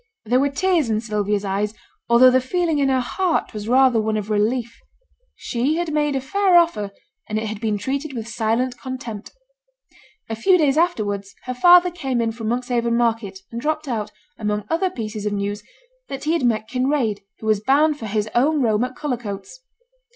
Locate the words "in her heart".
2.79-3.53